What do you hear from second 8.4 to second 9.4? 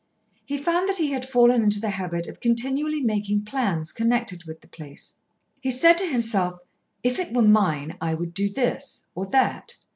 this, or